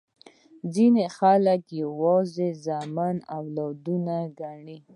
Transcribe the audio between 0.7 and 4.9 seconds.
ځیني خلګ یوازي زامن اولاد ګڼي.